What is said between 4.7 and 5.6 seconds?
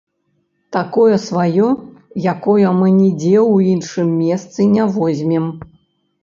не возьмем.